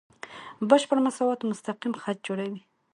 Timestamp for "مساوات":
1.05-1.39